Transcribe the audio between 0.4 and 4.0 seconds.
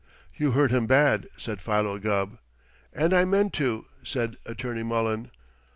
hurt him bad," said Philo Gubb. "And I meant to!"